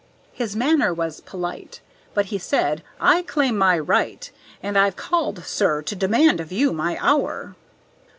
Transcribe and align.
His 0.33 0.55
manner 0.55 0.91
was 0.95 1.21
polite, 1.21 1.79
But 2.15 2.25
he 2.33 2.39
said, 2.39 2.81
"I 2.99 3.21
claim 3.21 3.55
my 3.55 3.77
right! 3.77 4.31
And 4.63 4.75
I've 4.75 4.95
called, 4.95 5.43
sir, 5.45 5.83
to 5.83 5.95
demand 5.95 6.39
of 6.39 6.51
you 6.51 6.73
my 6.73 6.97
hour." 6.99 7.55